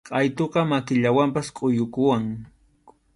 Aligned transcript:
Qʼaytutaqa 0.07 0.61
makillawanpas 0.69 1.47
kʼuyukunam. 1.57 2.25